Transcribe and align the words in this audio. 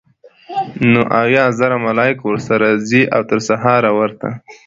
نو 0.91 1.01
اويا 1.19 1.45
زره 1.59 1.75
ملائک 1.87 2.17
ورسره 2.23 2.67
ځي؛ 2.87 3.01
او 3.15 3.21
تر 3.29 3.39
سهاره 3.47 3.91
ورته 3.99 4.29